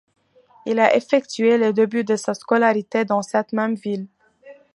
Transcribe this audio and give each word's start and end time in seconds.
Il 0.65 0.79
a 0.79 0.95
effectué 0.95 1.59
le 1.59 1.73
début 1.73 2.03
de 2.03 2.15
sa 2.15 2.33
scolarité 2.33 3.05
dans 3.05 3.21
cette 3.21 3.53
même 3.53 3.75
ville. 3.75 4.07